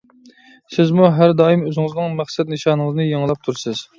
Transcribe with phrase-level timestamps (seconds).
[0.75, 3.87] سىزمۇ ھەر دائىم ئۆزىڭىزنىڭ مەقسەت نىشانىڭىزنى يېڭىلاپ تۇرىسىز.